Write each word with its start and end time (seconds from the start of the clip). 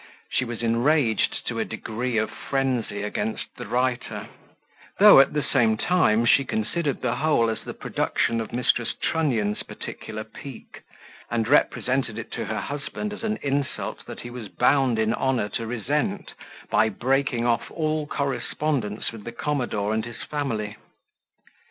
She 0.31 0.45
was 0.45 0.63
enraged 0.63 1.45
to 1.45 1.59
a 1.59 1.63
degree 1.63 2.17
of 2.17 2.31
frenzy 2.31 3.03
against 3.03 3.55
the 3.57 3.67
writer; 3.67 4.29
though, 4.97 5.19
at 5.19 5.33
the 5.33 5.43
same 5.43 5.77
time, 5.77 6.25
she 6.25 6.43
considered 6.43 7.03
the 7.03 7.17
whole 7.17 7.51
as 7.51 7.61
the 7.61 7.75
production 7.75 8.41
of 8.41 8.49
Mrs. 8.49 8.99
Trunnion's 8.99 9.61
particular 9.61 10.23
pique, 10.23 10.81
and 11.29 11.47
represented 11.47 12.17
it 12.17 12.31
to 12.31 12.45
her 12.45 12.61
husband 12.61 13.13
as 13.13 13.21
an 13.23 13.37
insult 13.43 14.03
that 14.07 14.21
he 14.21 14.31
was 14.31 14.47
bound 14.49 14.97
in 14.97 15.13
honour 15.13 15.49
to 15.49 15.67
resent, 15.67 16.33
by 16.71 16.89
breaking 16.89 17.45
off 17.45 17.69
all 17.69 18.07
correspondence 18.07 19.11
with 19.11 19.23
the 19.23 19.31
commodore 19.31 19.93
and 19.93 20.05
his 20.05 20.23
family. 20.23 20.77